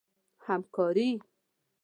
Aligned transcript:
همکاري 0.45 1.11